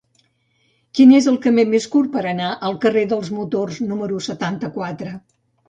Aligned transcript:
Quin 0.99 1.13
és 1.17 1.27
el 1.31 1.37
camí 1.43 1.65
més 1.73 1.85
curt 1.97 2.09
per 2.17 2.25
anar 2.31 2.49
al 2.71 2.81
carrer 2.87 3.05
dels 3.13 3.31
Motors 3.37 3.81
número 3.93 4.25
setanta-quatre? 4.33 5.17